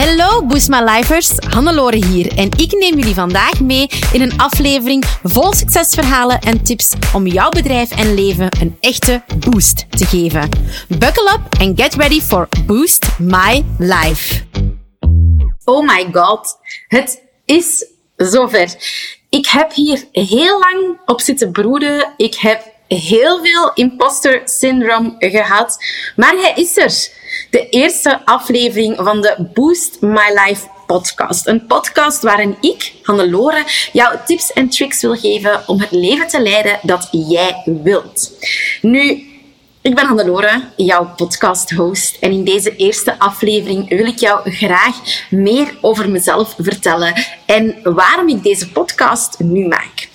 Hallo 0.00 0.46
Boost 0.46 0.68
My 0.68 0.80
Lifers, 0.80 1.32
Hannelore 1.48 2.06
hier 2.06 2.38
en 2.38 2.48
ik 2.56 2.72
neem 2.72 2.98
jullie 2.98 3.14
vandaag 3.14 3.60
mee 3.60 3.88
in 4.12 4.20
een 4.20 4.38
aflevering 4.38 5.04
vol 5.22 5.52
succesverhalen 5.52 6.38
en 6.38 6.62
tips 6.62 6.92
om 7.14 7.26
jouw 7.26 7.50
bedrijf 7.50 7.90
en 7.90 8.14
leven 8.14 8.48
een 8.60 8.76
echte 8.80 9.22
boost 9.38 9.86
te 9.90 10.06
geven. 10.06 10.48
Buckle 10.88 11.30
up 11.32 11.60
and 11.60 11.80
get 11.80 11.94
ready 11.94 12.20
for 12.20 12.48
Boost 12.66 13.18
My 13.18 13.64
Life. 13.78 14.42
Oh 15.64 15.86
my 15.86 16.08
god, 16.12 16.58
het 16.88 17.22
is 17.44 17.86
zover. 18.16 18.74
Ik 19.28 19.46
heb 19.46 19.72
hier 19.72 20.04
heel 20.12 20.58
lang 20.58 21.00
op 21.06 21.20
zitten 21.20 21.52
broeden. 21.52 22.14
Ik 22.16 22.34
heb 22.34 22.69
heel 22.96 23.44
veel 23.44 23.70
imposter 23.74 24.42
syndroom 24.44 25.14
gehad, 25.18 25.84
maar 26.16 26.34
hij 26.36 26.52
is 26.54 26.76
er 26.76 27.08
de 27.50 27.68
eerste 27.68 28.26
aflevering 28.26 28.96
van 28.96 29.20
de 29.20 29.48
Boost 29.54 30.00
My 30.00 30.38
Life 30.44 30.66
podcast. 30.86 31.46
Een 31.46 31.66
podcast 31.66 32.22
waarin 32.22 32.56
ik, 32.60 32.92
Hannelore, 33.02 33.64
jou 33.92 34.16
tips 34.26 34.52
en 34.52 34.68
tricks 34.68 35.00
wil 35.00 35.16
geven 35.16 35.62
om 35.66 35.80
het 35.80 35.90
leven 35.90 36.28
te 36.28 36.42
leiden 36.42 36.78
dat 36.82 37.08
jij 37.10 37.62
wilt. 37.82 38.32
Nu, 38.82 39.00
ik 39.82 39.94
ben 39.94 40.06
Hannelore, 40.06 40.62
jouw 40.76 41.12
podcast-host. 41.16 42.16
En 42.20 42.32
in 42.32 42.44
deze 42.44 42.76
eerste 42.76 43.18
aflevering 43.18 43.88
wil 43.88 44.06
ik 44.06 44.18
jou 44.18 44.50
graag 44.50 44.96
meer 45.30 45.78
over 45.80 46.10
mezelf 46.10 46.54
vertellen 46.58 47.14
en 47.46 47.76
waarom 47.82 48.28
ik 48.28 48.42
deze 48.42 48.70
podcast 48.70 49.38
nu 49.38 49.66
maak. 49.66 50.08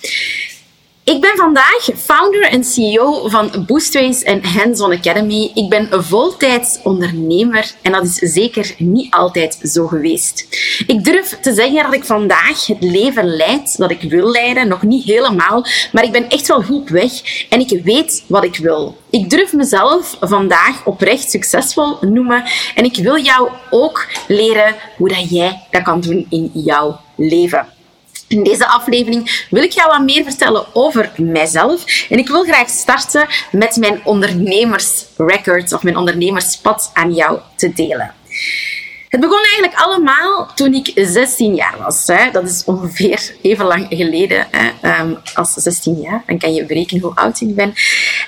Ik 1.06 1.20
ben 1.20 1.36
vandaag 1.36 1.88
founder 1.96 2.42
en 2.42 2.64
CEO 2.64 3.28
van 3.28 3.64
Boostways 3.66 4.22
en 4.22 4.44
Hands-on 4.44 4.92
Academy. 4.92 5.50
Ik 5.54 5.68
ben 5.68 6.04
voltijds 6.04 6.78
ondernemer 6.82 7.72
en 7.82 7.92
dat 7.92 8.04
is 8.04 8.14
zeker 8.14 8.74
niet 8.78 9.14
altijd 9.14 9.58
zo 9.62 9.86
geweest. 9.86 10.46
Ik 10.86 11.04
durf 11.04 11.38
te 11.40 11.54
zeggen 11.54 11.82
dat 11.82 11.94
ik 11.94 12.04
vandaag 12.04 12.66
het 12.66 12.82
leven 12.82 13.36
leid 13.36 13.76
dat 13.76 13.90
ik 13.90 14.02
wil 14.02 14.30
leiden. 14.30 14.68
Nog 14.68 14.82
niet 14.82 15.04
helemaal, 15.04 15.66
maar 15.92 16.04
ik 16.04 16.12
ben 16.12 16.28
echt 16.28 16.46
wel 16.46 16.62
goed 16.62 16.88
weg 16.88 17.12
en 17.48 17.60
ik 17.60 17.80
weet 17.84 18.24
wat 18.26 18.44
ik 18.44 18.56
wil. 18.56 18.96
Ik 19.10 19.30
durf 19.30 19.52
mezelf 19.52 20.16
vandaag 20.20 20.86
oprecht 20.86 21.30
succesvol 21.30 21.98
noemen 22.00 22.44
en 22.74 22.84
ik 22.84 22.96
wil 22.96 23.18
jou 23.18 23.50
ook 23.70 24.06
leren 24.28 24.74
hoe 24.96 25.08
dat 25.08 25.30
jij 25.30 25.66
dat 25.70 25.82
kan 25.82 26.00
doen 26.00 26.26
in 26.30 26.50
jouw 26.54 27.00
leven. 27.16 27.75
In 28.28 28.42
deze 28.42 28.66
aflevering 28.66 29.46
wil 29.50 29.62
ik 29.62 29.70
jou 29.70 29.90
wat 29.90 30.02
meer 30.02 30.24
vertellen 30.24 30.66
over 30.72 31.12
mijzelf. 31.16 32.06
En 32.08 32.18
ik 32.18 32.28
wil 32.28 32.42
graag 32.42 32.68
starten 32.68 33.26
met 33.52 33.76
mijn 33.76 34.00
ondernemersrecords 34.04 35.72
of 35.72 35.82
mijn 35.82 35.96
ondernemerspad 35.96 36.90
aan 36.94 37.14
jou 37.14 37.38
te 37.56 37.72
delen. 37.72 38.14
Het 39.08 39.20
begon 39.20 39.42
eigenlijk 39.42 39.74
allemaal 39.74 40.50
toen 40.54 40.74
ik 40.74 40.92
16 40.94 41.54
jaar 41.54 41.74
was. 41.78 42.06
Dat 42.32 42.44
is 42.44 42.64
ongeveer 42.64 43.34
even 43.42 43.64
lang 43.64 43.86
geleden 43.88 44.46
ehm, 44.80 45.14
als 45.34 45.52
16 45.52 46.00
jaar. 46.00 46.22
Dan 46.26 46.38
kan 46.38 46.54
je 46.54 46.64
berekenen 46.64 47.02
hoe 47.02 47.14
oud 47.14 47.40
ik 47.40 47.54
ben. 47.54 47.74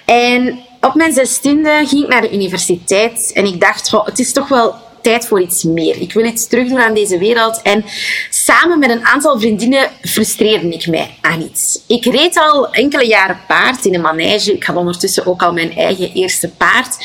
En 0.05 0.61
op 0.81 0.95
mijn 0.95 1.13
16e 1.13 1.89
ging 1.89 2.03
ik 2.03 2.09
naar 2.09 2.21
de 2.21 2.33
universiteit 2.33 3.31
en 3.35 3.45
ik 3.45 3.61
dacht, 3.61 3.91
het 3.91 4.19
is 4.19 4.33
toch 4.33 4.49
wel 4.49 4.75
tijd 5.03 5.27
voor 5.27 5.41
iets 5.41 5.63
meer. 5.63 6.01
Ik 6.01 6.13
wil 6.13 6.25
iets 6.25 6.47
terugdoen 6.47 6.81
aan 6.81 6.95
deze 6.95 7.19
wereld. 7.19 7.63
En 7.63 7.85
samen 8.31 8.79
met 8.79 8.91
een 8.91 9.07
aantal 9.07 9.41
vriendinnen 9.41 9.91
frustreerde 10.03 10.69
ik 10.69 10.87
mij 10.87 11.11
aan 11.21 11.41
iets. 11.41 11.81
Ik 11.87 12.05
reed 12.05 12.37
al 12.37 12.73
enkele 12.73 13.07
jaren 13.07 13.41
paard 13.47 13.85
in 13.85 13.95
een 13.95 14.01
manege. 14.01 14.53
Ik 14.53 14.65
had 14.65 14.77
ondertussen 14.77 15.27
ook 15.27 15.43
al 15.43 15.53
mijn 15.53 15.77
eigen 15.77 16.13
eerste 16.13 16.49
paard. 16.49 16.97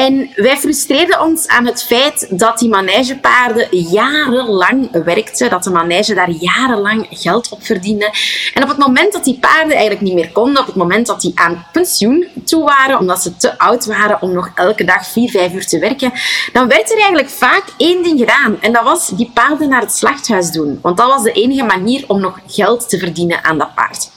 En 0.00 0.30
wij 0.34 0.56
frustreerden 0.56 1.20
ons 1.20 1.48
aan 1.48 1.66
het 1.66 1.82
feit 1.82 2.26
dat 2.30 2.58
die 2.58 2.68
manegepaarden 2.68 3.68
jarenlang 3.70 5.04
werkten. 5.04 5.50
Dat 5.50 5.64
de 5.64 5.70
manege 5.70 6.14
daar 6.14 6.30
jarenlang 6.30 7.06
geld 7.10 7.48
op 7.48 7.64
verdiende. 7.64 8.12
En 8.54 8.62
op 8.62 8.68
het 8.68 8.78
moment 8.78 9.12
dat 9.12 9.24
die 9.24 9.38
paarden 9.38 9.72
eigenlijk 9.72 10.00
niet 10.00 10.14
meer 10.14 10.30
konden, 10.30 10.60
op 10.60 10.66
het 10.66 10.74
moment 10.74 11.06
dat 11.06 11.20
die 11.20 11.32
aan 11.34 11.66
pensioen 11.72 12.26
toe 12.44 12.64
waren, 12.64 12.98
omdat 12.98 13.22
ze 13.22 13.36
te 13.36 13.58
oud 13.58 13.86
waren 13.86 14.22
om 14.22 14.32
nog 14.32 14.50
elke 14.54 14.84
dag 14.84 15.06
vier, 15.06 15.30
vijf 15.30 15.52
uur 15.52 15.66
te 15.66 15.78
werken, 15.78 16.12
dan 16.52 16.68
werd 16.68 16.90
er 16.90 16.96
eigenlijk 16.96 17.30
vaak 17.30 17.64
één 17.76 18.02
ding 18.02 18.18
gedaan. 18.18 18.60
En 18.60 18.72
dat 18.72 18.82
was 18.82 19.08
die 19.08 19.30
paarden 19.34 19.68
naar 19.68 19.80
het 19.80 19.92
slachthuis 19.92 20.50
doen. 20.50 20.78
Want 20.82 20.96
dat 20.96 21.06
was 21.06 21.22
de 21.22 21.32
enige 21.32 21.64
manier 21.64 22.04
om 22.06 22.20
nog 22.20 22.38
geld 22.46 22.88
te 22.88 22.98
verdienen 22.98 23.44
aan 23.44 23.58
dat 23.58 23.74
paard. 23.74 24.10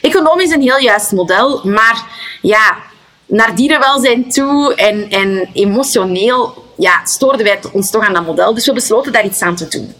Economisch 0.00 0.50
een 0.50 0.62
heel 0.62 0.80
juist 0.80 1.12
model, 1.12 1.60
maar 1.64 2.04
ja, 2.42 2.88
naar 3.30 3.54
dierenwelzijn 3.54 4.28
toe 4.28 4.74
en, 4.74 5.10
en 5.10 5.48
emotioneel 5.52 6.68
ja, 6.80 7.04
stoorden 7.04 7.44
wij 7.44 7.58
ons 7.72 7.90
toch 7.90 8.06
aan 8.06 8.12
dat 8.12 8.26
model. 8.26 8.54
Dus 8.54 8.66
we 8.66 8.72
besloten 8.72 9.12
daar 9.12 9.24
iets 9.24 9.42
aan 9.42 9.56
te 9.56 9.68
doen. 9.68 9.94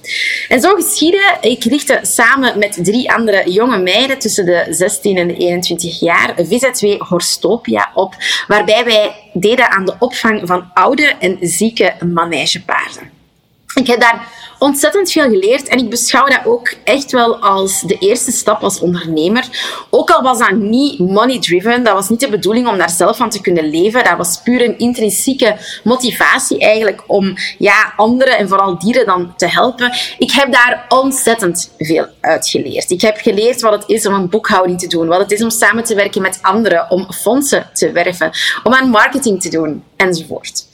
En 0.49 0.61
zo 0.61 0.75
geschiedde. 0.75 1.37
Ik 1.41 1.65
richtte 1.65 1.99
samen 2.03 2.59
met 2.59 2.79
drie 2.85 3.13
andere 3.13 3.51
jonge 3.51 3.79
meiden 3.79 4.19
tussen 4.19 4.45
de 4.45 4.67
16 4.71 5.17
en 5.17 5.29
de 5.29 5.37
21 5.37 6.01
jaar 6.01 6.35
VZ2 6.37 6.97
Horstopia 6.99 7.91
op, 7.95 8.15
waarbij 8.47 8.85
wij 8.85 9.31
deden 9.33 9.71
aan 9.71 9.85
de 9.85 9.95
opvang 9.99 10.41
van 10.45 10.71
oude 10.75 11.15
en 11.19 11.39
zieke 11.41 11.95
manegepaarden. 12.13 13.11
Ik 13.75 13.87
heb 13.87 14.01
daar 14.01 14.29
ontzettend 14.60 15.12
veel 15.12 15.28
geleerd 15.28 15.69
en 15.69 15.78
ik 15.78 15.91
beschouw 15.91 16.26
dat 16.26 16.41
ook 16.44 16.75
echt 16.84 17.12
wel 17.12 17.37
als 17.37 17.81
de 17.81 17.97
eerste 17.98 18.31
stap 18.31 18.62
als 18.62 18.81
ondernemer. 18.81 19.44
Ook 19.91 20.10
al 20.10 20.22
was 20.22 20.38
dat 20.38 20.50
niet 20.50 20.98
money-driven, 20.98 21.84
dat 21.84 21.94
was 21.94 22.09
niet 22.09 22.21
de 22.21 22.28
bedoeling 22.28 22.69
om 22.69 22.78
daar 22.78 22.91
zelf 22.91 23.16
van 23.16 23.31
te 23.31 23.41
kunnen 23.41 23.71
leven. 23.71 24.04
Dat 24.04 24.16
was 24.16 24.41
puur 24.43 24.65
een 24.65 24.78
intrinsieke 24.78 25.56
motivatie 25.84 26.60
eigenlijk 26.60 27.03
om 27.06 27.34
ja, 27.59 27.93
anderen 27.97 28.38
en 28.38 28.48
vooral 28.48 28.78
dieren 28.78 29.06
dan 29.06 29.34
te 29.37 29.47
helpen. 29.47 29.93
Ik 30.19 30.31
heb 30.31 30.53
daar 30.53 30.84
ontzettend 30.88 31.71
veel 31.78 32.06
uit 32.21 32.48
geleerd. 32.48 32.91
Ik 32.91 33.00
heb 33.00 33.16
geleerd 33.16 33.60
wat 33.60 33.72
het 33.72 33.84
is 33.87 34.06
om 34.06 34.15
een 34.15 34.28
boekhouding 34.28 34.78
te 34.78 34.87
doen, 34.87 35.09
wat 35.09 35.21
het 35.21 35.31
is 35.31 35.42
om 35.42 35.50
samen 35.50 35.84
te 35.84 35.94
werken 35.94 36.22
met 36.22 36.38
anderen, 36.42 36.91
om 36.91 37.12
fondsen 37.12 37.71
te 37.72 37.92
werven, 37.92 38.31
om 38.62 38.75
aan 38.75 38.91
marketing 38.91 39.42
te 39.42 39.48
doen 39.48 39.82
enzovoort. 39.97 40.65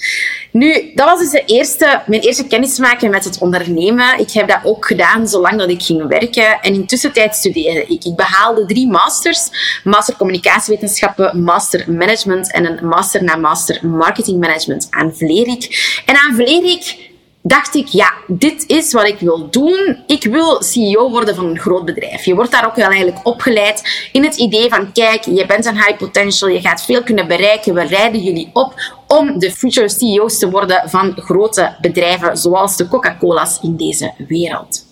Nu, 0.50 0.92
dat 0.94 1.06
was 1.06 1.18
dus 1.18 1.30
de 1.30 1.44
eerste, 1.44 2.03
mijn 2.06 2.22
eerste 2.22 2.47
kennismaking 2.47 3.12
met 3.12 3.24
het 3.24 3.38
ondernemen. 3.38 3.74
Ik 4.16 4.31
heb 4.32 4.48
dat 4.48 4.60
ook 4.62 4.87
gedaan 4.87 5.28
zolang 5.28 5.59
dat 5.59 5.69
ik 5.69 5.82
ging 5.82 6.09
werken. 6.09 6.60
En 6.60 6.75
intussen 6.75 7.12
tijd 7.12 7.34
studeerde 7.34 7.87
ik. 7.87 8.04
Ik 8.04 8.16
behaalde 8.16 8.66
drie 8.66 8.88
masters. 8.88 9.48
Master 9.84 10.16
Communicatiewetenschappen, 10.16 11.42
Master 11.42 11.92
Management 11.92 12.53
en 12.53 12.66
een 12.66 12.86
Master 12.88 13.25
na 13.25 13.36
Master 13.36 13.86
Marketing 13.86 14.41
Management 14.41 14.86
aan 14.91 15.15
Vlerik. 15.15 16.03
En 16.06 16.16
aan 16.16 16.34
Vlerik 16.34 17.15
dacht 17.48 17.75
ik, 17.75 17.86
ja, 17.86 18.12
dit 18.26 18.65
is 18.66 18.92
wat 18.92 19.06
ik 19.06 19.19
wil 19.19 19.50
doen. 19.50 20.03
Ik 20.06 20.25
wil 20.25 20.62
CEO 20.62 21.10
worden 21.10 21.34
van 21.34 21.47
een 21.47 21.59
groot 21.59 21.84
bedrijf. 21.84 22.25
Je 22.25 22.34
wordt 22.34 22.50
daar 22.50 22.66
ook 22.66 22.75
wel 22.75 22.88
eigenlijk 22.88 23.26
opgeleid 23.26 24.09
in 24.12 24.25
het 24.25 24.36
idee 24.36 24.69
van, 24.69 24.92
kijk, 24.92 25.25
je 25.25 25.47
bent 25.47 25.66
een 25.66 25.75
high 25.75 25.97
potential, 25.97 26.50
je 26.50 26.60
gaat 26.60 26.84
veel 26.84 27.03
kunnen 27.03 27.28
bereiken, 27.28 27.75
we 27.75 27.82
rijden 27.84 28.22
jullie 28.22 28.50
op 28.53 28.75
om 29.16 29.38
de 29.38 29.50
future 29.50 29.88
CEO's 29.88 30.38
te 30.38 30.50
worden 30.50 30.91
van 30.91 31.12
grote 31.16 31.77
bedrijven 31.81 32.37
zoals 32.37 32.77
de 32.77 32.88
Coca-Cola's 32.88 33.59
in 33.62 33.77
deze 33.77 34.12
wereld. 34.28 34.84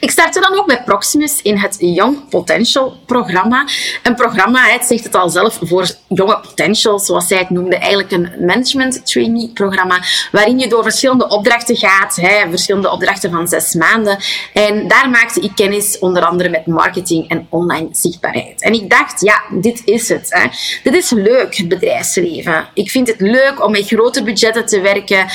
Ik 0.00 0.10
startte 0.10 0.40
dan 0.40 0.58
ook 0.58 0.66
bij 0.66 0.82
Proximus 0.84 1.42
in 1.42 1.56
het 1.56 1.76
Young 1.78 2.28
Potential 2.28 2.96
programma. 3.06 3.68
Een 4.02 4.14
programma, 4.14 4.64
het 4.64 4.84
zegt 4.84 5.04
het 5.04 5.14
al 5.14 5.30
zelf, 5.30 5.58
voor 5.62 5.90
jonge 6.08 6.40
potentials, 6.40 7.06
zoals 7.06 7.26
zij 7.26 7.38
het 7.38 7.50
noemde, 7.50 7.76
eigenlijk 7.76 8.10
een 8.10 8.46
management 8.46 9.06
trainee 9.06 9.50
programma, 9.54 10.02
waarin 10.32 10.58
je 10.58 10.68
door 10.68 10.82
verschillende 10.82 11.28
opdrachten 11.28 11.76
gaat, 11.76 12.16
hè, 12.16 12.48
verschillende 12.48 12.90
opdrachten 12.90 13.30
van 13.30 13.48
zes 13.48 13.74
maanden. 13.74 14.18
En 14.52 14.88
daar 14.88 15.10
maakte 15.10 15.40
ik 15.40 15.50
kennis 15.54 15.98
onder 15.98 16.24
andere 16.24 16.48
met 16.48 16.66
marketing 16.66 17.28
en 17.28 17.46
online 17.50 17.88
zichtbaarheid. 17.92 18.62
En 18.62 18.72
ik 18.72 18.90
dacht, 18.90 19.20
ja, 19.20 19.42
dit 19.50 19.82
is 19.84 20.08
het. 20.08 20.26
Hè. 20.28 20.46
Dit 20.82 20.94
is 20.94 21.10
leuk, 21.10 21.56
het 21.56 21.68
bedrijfsleven. 21.68 22.68
Ik 22.74 22.90
vind 22.90 23.08
het 23.08 23.20
leuk 23.20 23.64
om 23.64 23.70
met 23.70 23.86
grote 23.86 24.22
budgetten 24.22 24.66
te 24.66 24.80
werken, 24.80 25.26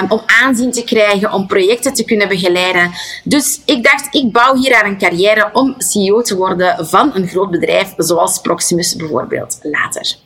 um, 0.00 0.10
om 0.10 0.22
aanzien 0.26 0.70
te 0.70 0.84
krijgen, 0.84 1.32
om 1.32 1.46
projecten 1.46 1.94
te 1.94 2.04
kunnen 2.04 2.28
begeleiden. 2.28 2.92
Dus 3.24 3.60
ik 3.66 3.82
dacht, 3.82 4.14
ik 4.14 4.32
bouw 4.32 4.56
hier 4.56 4.74
aan 4.74 4.90
een 4.90 4.98
carrière 4.98 5.50
om 5.52 5.74
CEO 5.78 6.22
te 6.22 6.36
worden 6.36 6.86
van 6.86 7.10
een 7.14 7.28
groot 7.28 7.50
bedrijf, 7.50 7.94
zoals 7.96 8.40
Proximus 8.40 8.96
bijvoorbeeld 8.96 9.58
later. 9.62 10.16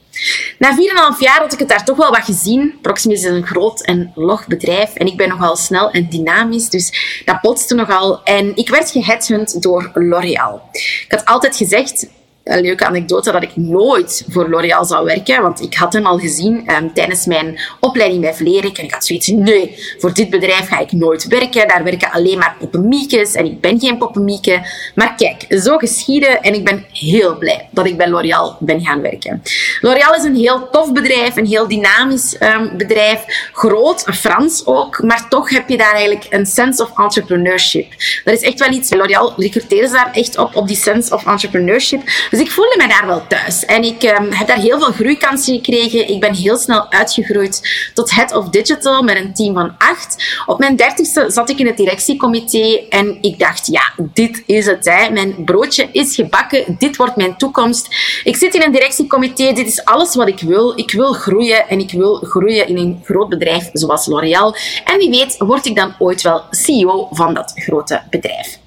Na 0.59 0.77
4,5 1.15 1.19
jaar 1.19 1.41
had 1.41 1.53
ik 1.53 1.59
het 1.59 1.69
daar 1.69 1.85
toch 1.85 1.97
wel 1.97 2.11
wat 2.11 2.25
gezien. 2.25 2.79
Proximus 2.83 3.23
is 3.23 3.31
een 3.31 3.47
groot 3.47 3.81
en 3.81 4.13
log 4.15 4.47
bedrijf 4.47 4.95
en 4.95 5.07
ik 5.07 5.17
ben 5.17 5.29
nogal 5.29 5.57
snel 5.57 5.91
en 5.91 6.09
dynamisch, 6.09 6.69
dus 6.69 7.23
dat 7.25 7.41
botste 7.41 7.75
nogal. 7.75 8.23
En 8.25 8.57
ik 8.57 8.69
werd 8.69 8.91
geheadhunt 8.91 9.63
door 9.63 9.91
L'Oréal. 9.95 10.63
Ik 10.73 11.07
had 11.09 11.25
altijd 11.25 11.57
gezegd, 11.57 12.07
een 12.51 12.61
leuke 12.61 12.87
anekdote 12.87 13.33
dat 13.33 13.43
ik 13.43 13.57
nooit 13.57 14.25
voor 14.29 14.49
L'Oréal 14.49 14.85
zou 14.85 15.05
werken, 15.05 15.43
want 15.43 15.61
ik 15.61 15.75
had 15.75 15.93
hem 15.93 16.07
al 16.07 16.19
gezien 16.19 16.67
ehm, 16.67 16.89
tijdens 16.95 17.27
mijn 17.27 17.61
opleiding 17.81 18.21
bij 18.21 18.35
Vlerik 18.35 18.79
en 18.79 18.85
ik 18.85 18.93
had 18.93 19.07
zoiets, 19.07 19.27
nee, 19.27 19.75
voor 19.99 20.15
dit 20.15 20.31
bedrijf 20.31 20.69
ga 20.69 20.79
ik 20.79 20.93
nooit 20.93 21.27
werken, 21.27 21.69
daar 21.69 21.85
werken 21.85 22.11
alleen 22.11 22.39
maar 22.39 22.57
poppemiekes 22.59 23.35
en 23.35 23.45
ik 23.45 23.61
ben 23.61 23.81
geen 23.81 23.99
poppemieke. 23.99 24.61
Maar 24.95 25.15
kijk, 25.17 25.61
zo 25.63 25.77
geschieden 25.77 26.43
en 26.43 26.55
ik 26.55 26.65
ben 26.65 26.85
heel 26.93 27.39
blij 27.39 27.69
dat 27.71 27.87
ik 27.87 27.97
bij 27.97 28.09
L'Oréal 28.09 28.57
ben 28.61 28.81
gaan 28.81 29.01
werken. 29.01 29.43
L'Oréal 29.81 30.15
is 30.15 30.25
een 30.25 30.37
heel 30.37 30.69
tof 30.71 30.93
bedrijf, 30.93 31.37
een 31.37 31.47
heel 31.47 31.69
dynamisch 31.69 32.37
um, 32.41 32.77
bedrijf, 32.77 33.25
groot, 33.53 34.05
Frans 34.15 34.67
ook, 34.67 35.03
maar 35.03 35.29
toch 35.29 35.51
heb 35.51 35.69
je 35.69 35.77
daar 35.77 35.95
eigenlijk 35.95 36.27
een 36.31 36.47
sense 36.47 36.83
of 36.83 36.99
entrepreneurship. 36.99 37.93
Dat 38.25 38.35
is 38.35 38.41
echt 38.41 38.59
wel 38.59 38.71
iets, 38.71 38.95
L'Oréal 38.95 39.33
recruteert 39.37 39.93
daar 39.93 40.11
echt 40.13 40.39
op, 40.39 40.57
op 40.57 40.67
die 40.67 40.77
sense 40.77 41.15
of 41.15 41.27
entrepreneurship. 41.27 42.03
Dus 42.31 42.40
ik 42.41 42.51
voelde 42.51 42.75
me 42.79 42.89
daar 42.89 43.07
wel 43.07 43.27
thuis. 43.27 43.65
En 43.65 43.83
ik 43.83 44.03
um, 44.03 44.33
heb 44.33 44.47
daar 44.47 44.59
heel 44.59 44.79
veel 44.79 44.93
groeikansen 44.93 45.55
gekregen. 45.55 46.09
Ik 46.09 46.21
ben 46.21 46.35
heel 46.35 46.57
snel 46.57 46.93
uitgegroeid 46.93 47.61
tot 47.95 48.11
head 48.11 48.35
of 48.35 48.49
digital 48.49 49.03
met 49.03 49.17
een 49.17 49.35
team 49.35 49.55
van 49.55 49.75
acht. 49.79 50.41
Op 50.47 50.59
mijn 50.59 50.77
dertigste 50.77 51.25
zat 51.29 51.51
ik 51.51 51.59
in 51.59 51.67
het 51.67 51.77
directiecomité 51.77 52.81
en 52.89 53.19
ik 53.21 53.39
dacht, 53.39 53.67
ja, 53.67 53.93
dit 53.97 54.43
is 54.47 54.67
het. 54.67 54.85
Mijn 55.13 55.45
broodje 55.45 55.89
is 55.93 56.15
gebakken. 56.15 56.77
Dit 56.79 56.97
wordt 56.97 57.17
mijn 57.17 57.37
toekomst. 57.37 57.89
Ik 58.25 58.37
zit 58.37 58.55
in 58.55 58.63
een 58.63 58.73
directiecomité. 58.73 59.53
Dit 59.53 59.67
is 59.67 59.85
alles 59.85 60.15
wat 60.15 60.29
ik 60.29 60.41
wil. 60.41 60.79
Ik 60.79 60.91
wil 60.91 61.13
groeien 61.13 61.69
en 61.69 61.79
ik 61.79 61.91
wil 61.91 62.15
groeien 62.15 62.69
in 62.69 62.77
een 62.77 63.01
groot 63.05 63.29
bedrijf 63.29 63.71
zoals 63.73 64.07
L'Oréal. 64.07 64.55
En 64.85 64.99
wie 64.99 65.11
weet 65.11 65.37
word 65.39 65.67
ik 65.67 65.77
dan 65.77 65.95
ooit 65.99 66.23
wel 66.23 66.43
CEO 66.51 67.09
van 67.11 67.35
dat 67.35 67.53
grote 67.55 68.03
bedrijf. 68.11 68.59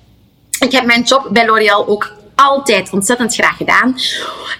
Ik 0.59 0.71
heb 0.71 0.85
mijn 0.85 1.01
job 1.01 1.27
bij 1.31 1.45
L'Oréal 1.45 1.87
ook 1.87 2.21
altijd 2.35 2.91
ontzettend 2.91 3.33
graag 3.33 3.57
gedaan. 3.57 3.95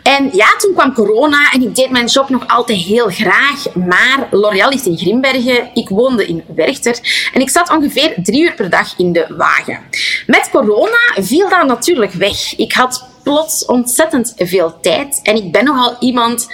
En 0.03 0.29
ja, 0.33 0.55
toen 0.57 0.73
kwam 0.73 0.93
corona 0.93 1.51
en 1.51 1.61
ik 1.61 1.75
deed 1.75 1.89
mijn 1.89 2.05
job 2.05 2.29
nog 2.29 2.47
altijd 2.47 2.79
heel 2.79 3.09
graag. 3.09 3.75
Maar 3.75 4.27
L'Oréal 4.31 4.69
ligt 4.69 4.85
in 4.85 4.97
Grimbergen. 4.97 5.69
Ik 5.73 5.89
woonde 5.89 6.27
in 6.27 6.43
Werchter. 6.55 6.99
En 7.33 7.41
ik 7.41 7.49
zat 7.49 7.69
ongeveer 7.69 8.13
drie 8.23 8.43
uur 8.43 8.53
per 8.53 8.69
dag 8.69 8.93
in 8.97 9.11
de 9.11 9.25
wagen. 9.37 9.79
Met 10.27 10.49
corona 10.51 11.13
viel 11.15 11.49
dat 11.49 11.65
natuurlijk 11.67 12.13
weg. 12.13 12.55
Ik 12.55 12.73
had 12.73 13.07
plots 13.23 13.65
ontzettend 13.65 14.33
veel 14.37 14.79
tijd. 14.81 15.19
En 15.23 15.35
ik 15.35 15.51
ben 15.51 15.63
nogal 15.63 15.95
iemand 15.99 16.47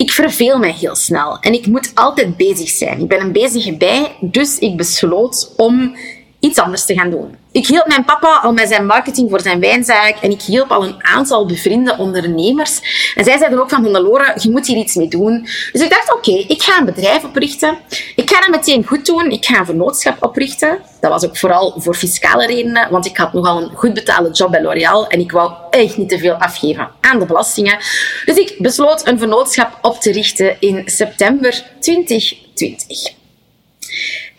ik 0.00 0.10
verveel 0.10 0.58
mij 0.58 0.72
heel 0.72 0.94
snel 0.94 1.38
en 1.40 1.52
ik 1.52 1.66
moet 1.66 1.90
altijd 1.94 2.36
bezig 2.36 2.68
zijn. 2.68 3.00
Ik 3.00 3.08
ben 3.08 3.20
een 3.20 3.32
bezige 3.32 3.76
bij, 3.76 4.16
dus 4.20 4.58
ik 4.58 4.76
besloot 4.76 5.52
om 5.56 5.96
iets 6.38 6.58
anders 6.58 6.84
te 6.84 6.94
gaan 6.94 7.10
doen. 7.10 7.39
Ik 7.52 7.66
hielp 7.66 7.86
mijn 7.86 8.04
papa 8.04 8.40
al 8.42 8.52
met 8.52 8.68
zijn 8.68 8.86
marketing 8.86 9.30
voor 9.30 9.40
zijn 9.40 9.60
wijnzaak 9.60 10.16
en 10.20 10.30
ik 10.30 10.42
hielp 10.42 10.70
al 10.70 10.84
een 10.84 11.04
aantal 11.04 11.46
bevriende 11.46 11.96
ondernemers. 11.98 12.80
En 13.14 13.24
zij 13.24 13.38
zeiden 13.38 13.60
ook 13.60 13.70
van 13.70 13.82
Hannelore, 13.82 14.34
je 14.40 14.50
moet 14.50 14.66
hier 14.66 14.76
iets 14.76 14.94
mee 14.94 15.08
doen. 15.08 15.48
Dus 15.72 15.82
ik 15.82 15.90
dacht, 15.90 16.14
oké, 16.14 16.30
ik 16.30 16.62
ga 16.62 16.78
een 16.78 16.84
bedrijf 16.84 17.24
oprichten. 17.24 17.78
Ik 18.16 18.30
ga 18.30 18.40
dat 18.40 18.48
meteen 18.48 18.86
goed 18.86 19.06
doen. 19.06 19.30
Ik 19.30 19.44
ga 19.44 19.58
een 19.58 19.64
vernootschap 19.64 20.22
oprichten. 20.24 20.78
Dat 21.00 21.10
was 21.10 21.24
ook 21.24 21.36
vooral 21.36 21.74
voor 21.76 21.94
fiscale 21.94 22.46
redenen, 22.46 22.90
want 22.90 23.06
ik 23.06 23.16
had 23.16 23.32
nogal 23.32 23.62
een 23.62 23.70
goed 23.74 23.94
betaalde 23.94 24.30
job 24.30 24.50
bij 24.50 24.62
L'Oréal 24.62 25.06
en 25.06 25.20
ik 25.20 25.32
wou 25.32 25.52
echt 25.70 25.96
niet 25.96 26.08
te 26.08 26.18
veel 26.18 26.34
afgeven 26.34 26.90
aan 27.00 27.18
de 27.18 27.26
belastingen. 27.26 27.78
Dus 28.24 28.36
ik 28.36 28.54
besloot 28.58 29.06
een 29.06 29.18
vernootschap 29.18 29.78
op 29.82 30.00
te 30.00 30.12
richten 30.12 30.56
in 30.60 30.82
september 30.86 31.62
2020. 31.80 33.18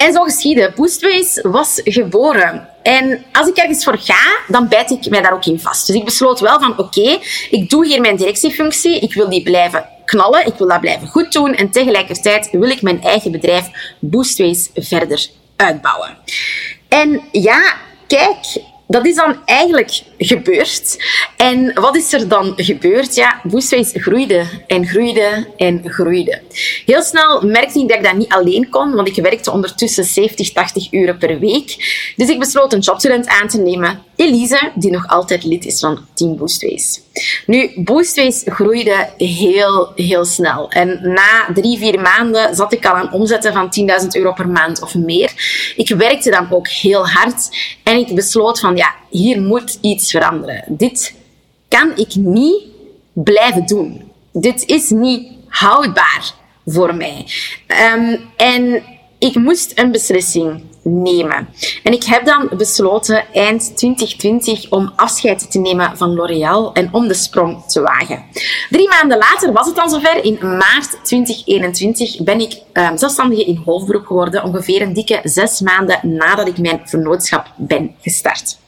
En 0.01 0.13
zo 0.13 0.24
geschiedde. 0.24 0.74
Boostways 0.75 1.39
was 1.42 1.81
geboren. 1.83 2.68
En 2.83 3.24
als 3.31 3.48
ik 3.48 3.57
ergens 3.57 3.83
voor 3.83 3.98
ga, 3.98 4.38
dan 4.48 4.68
bijt 4.68 4.89
ik 4.89 5.09
mij 5.09 5.21
daar 5.21 5.33
ook 5.33 5.45
in 5.45 5.59
vast. 5.59 5.88
Dus 5.88 5.95
ik 5.95 6.06
besloot 6.06 6.39
wel 6.39 6.59
van, 6.59 6.77
oké, 6.77 7.19
ik 7.50 7.69
doe 7.69 7.86
hier 7.86 8.01
mijn 8.01 8.15
directiefunctie. 8.15 9.00
Ik 9.00 9.13
wil 9.13 9.30
die 9.30 9.44
blijven 9.44 9.86
knallen. 10.06 10.45
Ik 10.45 10.53
wil 10.53 10.68
dat 10.68 10.80
blijven 10.81 11.07
goed 11.07 11.31
doen. 11.31 11.56
En 11.56 11.71
tegelijkertijd 11.71 12.50
wil 12.51 12.69
ik 12.69 12.81
mijn 12.81 13.03
eigen 13.03 13.31
bedrijf 13.31 13.65
Boostways 14.00 14.69
verder 14.74 15.27
uitbouwen. 15.56 16.18
En 16.89 17.21
ja, 17.31 17.74
kijk, 18.07 18.38
dat 18.92 19.06
is 19.06 19.16
dan 19.16 19.36
eigenlijk 19.46 20.02
gebeurd. 20.18 20.98
En 21.38 21.74
wat 21.74 21.96
is 21.96 22.14
er 22.14 22.28
dan 22.28 22.54
gebeurd? 22.56 23.16
Ja, 23.16 23.42
groeide 23.94 24.46
en 24.68 24.88
groeide 24.88 25.48
en 25.58 25.82
groeide. 25.86 26.42
Heel 26.86 27.02
snel 27.02 27.42
merkte 27.42 27.80
ik 27.80 27.88
dat 27.88 27.98
ik 27.98 28.04
dat 28.04 28.14
niet 28.14 28.32
alleen 28.32 28.70
kon, 28.70 28.96
want 28.96 29.08
ik 29.08 29.16
werkte 29.16 29.52
ondertussen 29.52 30.04
70, 30.04 30.52
80 30.52 30.92
uren 30.92 31.18
per 31.18 31.40
week. 31.40 31.76
Dus 32.16 32.30
ik 32.30 32.40
besloot 32.40 32.74
een 32.74 32.80
jobstudent 32.80 33.28
aan 33.28 33.48
te 33.48 33.62
nemen, 33.62 34.04
Elise, 34.16 34.72
die 34.76 34.92
nog 34.92 35.08
altijd 35.08 35.44
lid 35.44 35.66
is 35.66 35.80
van 35.80 36.00
Team 36.14 36.38
Boostways. 36.38 37.02
Nu, 37.46 37.72
Boostways 37.76 38.42
groeide 38.46 39.10
heel, 39.18 39.92
heel 39.96 40.26
snel. 40.26 40.70
En 40.70 41.00
na 41.04 41.48
drie, 41.54 41.78
vier 41.78 42.00
maanden 42.00 42.56
zat 42.56 42.74
ik 42.74 42.86
al 42.86 42.94
aan 42.94 43.14
omzetten 43.14 43.54
van 43.54 43.70
10.000 44.02 44.08
euro 44.12 44.34
per 44.34 44.50
maand 44.50 44.82
of 44.82 44.96
meer. 44.96 45.32
Ik 45.76 45.90
werkte 45.90 46.30
dan 46.30 46.52
ook 46.52 46.68
heel 46.68 47.08
hard 47.08 47.50
en 47.84 47.98
ik 47.98 48.16
besloot 48.16 48.60
van, 48.60 48.76
ja, 48.81 48.95
hier 49.10 49.42
moet 49.42 49.78
iets 49.81 50.12
veranderen. 50.12 50.63
Dit 50.68 51.13
kan 51.68 51.92
ik 51.95 52.16
niet 52.16 52.63
blijven 53.13 53.66
doen. 53.66 54.12
Dit 54.33 54.66
is 54.66 54.89
niet 54.89 55.28
houdbaar 55.48 56.33
voor 56.66 56.95
mij. 56.95 57.25
Um, 57.94 58.19
en 58.38 58.83
ik 59.19 59.36
moest 59.36 59.72
een 59.75 59.92
beslissing 59.92 60.63
nemen. 60.83 61.48
En 61.83 61.94
ik 61.94 62.04
heb 62.04 62.25
dan 62.25 62.50
besloten 62.57 63.25
eind 63.33 63.78
2020 63.78 64.69
om 64.69 64.92
afscheid 64.95 65.51
te 65.51 65.60
nemen 65.60 65.98
van 65.98 66.13
L'Oréal 66.13 66.74
en 66.74 66.94
om 66.94 67.07
de 67.07 67.13
sprong 67.13 67.66
te 67.66 67.81
wagen. 67.81 68.24
Drie 68.69 68.89
maanden 68.89 69.18
later 69.18 69.54
was 69.54 69.66
het 69.66 69.75
dan 69.75 69.89
zover. 69.89 70.24
In 70.24 70.38
maart 70.42 71.00
2021 71.04 72.24
ben 72.24 72.39
ik 72.39 72.62
um, 72.74 72.98
zelfstandige 72.98 73.45
in 73.45 73.62
hoofdberoep 73.66 74.06
geworden, 74.06 74.44
ongeveer 74.44 74.81
een 74.81 74.94
dikke 74.94 75.19
zes 75.24 75.60
maanden 75.60 76.00
nadat 76.01 76.48
ik 76.48 76.57
mijn 76.57 76.81
vernootschap 76.86 77.45
ben 77.57 77.95
gestart. 78.01 78.60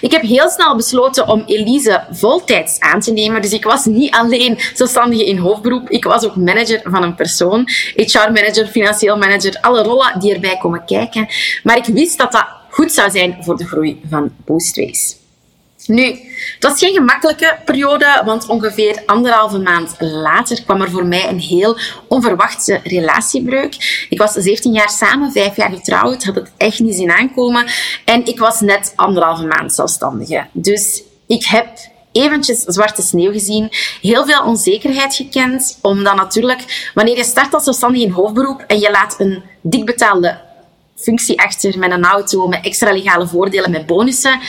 Ik 0.00 0.10
heb 0.10 0.22
heel 0.22 0.48
snel 0.48 0.76
besloten 0.76 1.28
om 1.28 1.42
Elise 1.46 2.06
voltijds 2.10 2.80
aan 2.80 3.00
te 3.00 3.12
nemen. 3.12 3.42
Dus 3.42 3.52
ik 3.52 3.64
was 3.64 3.84
niet 3.84 4.14
alleen 4.14 4.58
zelfstandige 4.74 5.26
in 5.26 5.38
hoofdberoep. 5.38 5.90
Ik 5.90 6.04
was 6.04 6.24
ook 6.24 6.36
manager 6.36 6.80
van 6.84 7.02
een 7.02 7.14
persoon. 7.14 7.68
HR-manager, 7.94 8.66
financieel 8.66 9.16
manager, 9.16 9.58
alle 9.60 9.82
rollen 9.82 10.20
die 10.20 10.34
erbij 10.34 10.56
komen 10.56 10.84
kijken. 10.84 11.28
Maar 11.62 11.76
ik 11.76 11.84
wist 11.84 12.18
dat 12.18 12.32
dat 12.32 12.46
goed 12.70 12.92
zou 12.92 13.10
zijn 13.10 13.36
voor 13.40 13.56
de 13.56 13.66
groei 13.66 14.00
van 14.08 14.30
Boostways. 14.44 15.16
Nu, 15.86 16.04
het 16.54 16.56
was 16.60 16.78
geen 16.78 16.94
gemakkelijke 16.94 17.58
periode, 17.64 18.22
want 18.24 18.46
ongeveer 18.46 19.02
anderhalve 19.06 19.58
maand 19.58 19.94
later 19.98 20.62
kwam 20.62 20.82
er 20.82 20.90
voor 20.90 21.06
mij 21.06 21.28
een 21.28 21.40
heel 21.40 21.78
onverwachte 22.08 22.80
relatiebreuk. 22.82 24.06
Ik 24.08 24.18
was 24.18 24.32
17 24.32 24.72
jaar 24.72 24.90
samen, 24.90 25.32
5 25.32 25.56
jaar 25.56 25.70
getrouwd, 25.70 26.24
had 26.24 26.34
het 26.34 26.52
echt 26.56 26.80
niet 26.80 26.94
zien 26.94 27.10
aankomen 27.10 27.66
en 28.04 28.26
ik 28.26 28.38
was 28.38 28.60
net 28.60 28.92
anderhalve 28.96 29.46
maand 29.46 29.74
zelfstandige. 29.74 30.46
Dus 30.52 31.02
ik 31.26 31.44
heb 31.44 31.68
eventjes 32.12 32.60
zwarte 32.60 33.02
sneeuw 33.02 33.32
gezien, 33.32 33.68
heel 34.00 34.26
veel 34.26 34.42
onzekerheid 34.42 35.14
gekend, 35.14 35.78
omdat 35.82 36.14
natuurlijk 36.14 36.90
wanneer 36.94 37.16
je 37.16 37.24
start 37.24 37.54
als 37.54 37.64
zelfstandige 37.64 38.04
in 38.04 38.10
hoofdberoep 38.10 38.64
en 38.66 38.78
je 38.78 38.90
laat 38.90 39.14
een 39.18 39.42
dik 39.60 39.86
betaalde 39.86 40.38
functie 40.96 41.40
achter 41.40 41.78
met 41.78 41.90
een 41.90 42.04
auto, 42.04 42.48
met 42.48 42.64
extra 42.64 42.92
legale 42.92 43.26
voordelen, 43.26 43.70
met 43.70 43.86
bonussen, 43.86 44.40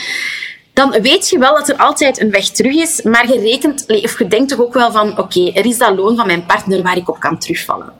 dan 0.78 1.00
weet 1.02 1.28
je 1.28 1.38
wel 1.38 1.54
dat 1.54 1.68
er 1.68 1.76
altijd 1.76 2.20
een 2.20 2.30
weg 2.30 2.48
terug 2.48 2.74
is, 2.74 3.02
maar 3.02 3.32
je 3.32 3.40
rekent, 3.40 3.86
of 3.86 4.18
je 4.18 4.26
denkt 4.26 4.48
toch 4.48 4.60
ook 4.60 4.74
wel 4.74 4.92
van, 4.92 5.18
oké, 5.18 5.50
er 5.54 5.66
is 5.66 5.78
dat 5.78 5.96
loon 5.96 6.16
van 6.16 6.26
mijn 6.26 6.46
partner 6.46 6.82
waar 6.82 6.96
ik 6.96 7.08
op 7.08 7.20
kan 7.20 7.38
terugvallen. 7.38 7.92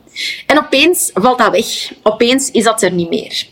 En 0.45 0.57
opeens 0.57 1.11
valt 1.13 1.37
dat 1.37 1.51
weg. 1.51 1.91
Opeens 2.03 2.51
is 2.51 2.63
dat 2.63 2.81
er 2.81 2.91
niet 2.91 3.09
meer. 3.09 3.47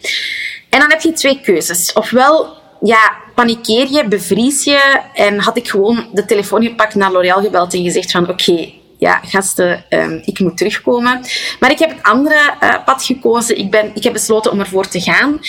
En 0.69 0.79
dan 0.79 0.89
heb 0.89 1.01
je 1.01 1.11
twee 1.11 1.41
keuzes. 1.41 1.93
Ofwel, 1.93 2.55
ja, 2.81 3.15
panikeer 3.35 3.91
je, 3.91 4.07
bevries 4.07 4.63
je 4.63 5.01
en 5.13 5.39
had 5.39 5.57
ik 5.57 5.69
gewoon 5.69 6.07
de 6.13 6.25
telefoon 6.25 6.63
gepakt, 6.63 6.95
naar 6.95 7.11
L'Oréal 7.11 7.41
gebeld 7.41 7.73
en 7.73 7.83
gezegd 7.83 8.11
van, 8.11 8.29
oké, 8.29 8.71
ja, 8.97 9.21
gasten, 9.23 9.85
um, 9.89 10.21
ik 10.25 10.39
moet 10.39 10.57
terugkomen. 10.57 11.21
Maar 11.59 11.71
ik 11.71 11.79
heb 11.79 11.89
het 11.89 12.03
andere 12.03 12.53
uh, 12.63 12.83
pad 12.85 13.03
gekozen. 13.03 13.57
Ik, 13.57 13.71
ben, 13.71 13.91
ik 13.93 14.03
heb 14.03 14.13
besloten 14.13 14.51
om 14.51 14.59
ervoor 14.59 14.87
te 14.87 15.01
gaan. 15.01 15.39